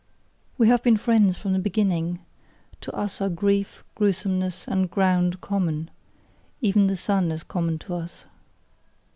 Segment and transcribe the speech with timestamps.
[0.57, 2.21] We have been friends from the beginning:
[2.79, 5.91] to us are grief, gruesomeness, and ground common;
[6.59, 8.25] even the sun is common to us.